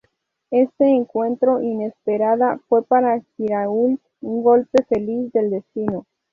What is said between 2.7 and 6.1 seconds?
para Girault un golpe feliz del destino.